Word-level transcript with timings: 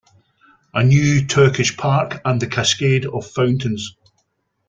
A 0.73 0.83
new 0.83 1.27
Turkish 1.27 1.77
Park 1.77 2.21
and 2.25 2.41
the 2.41 2.47
cascade 2.47 3.05
of 3.05 3.23
fountains. 3.29 3.95